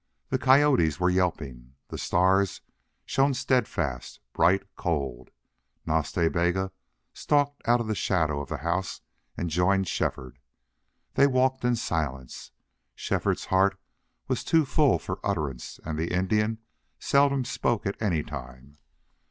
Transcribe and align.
The 0.29 0.39
coyotes 0.39 0.99
were 0.99 1.11
yelping. 1.11 1.73
The 1.89 1.97
stars 1.99 2.61
shone 3.05 3.35
steadfast, 3.35 4.19
bright, 4.33 4.63
cold. 4.75 5.29
Nas 5.85 6.11
Ta 6.11 6.27
Bega 6.27 6.71
stalked 7.13 7.61
out 7.67 7.79
of 7.79 7.85
the 7.85 7.93
shadow 7.93 8.41
of 8.41 8.49
the 8.49 8.57
house 8.65 9.01
and 9.37 9.47
joined 9.51 9.87
Shefford. 9.87 10.39
They 11.13 11.27
walked 11.27 11.63
in 11.63 11.75
silence. 11.75 12.49
Shefford's 12.95 13.45
heart 13.53 13.79
was 14.27 14.43
too 14.43 14.65
full 14.65 14.97
for 14.97 15.19
utterance 15.23 15.79
and 15.85 15.99
the 15.99 16.11
Indian 16.11 16.57
seldom 16.97 17.45
spoke 17.45 17.85
at 17.85 18.01
any 18.01 18.23
time. 18.23 18.77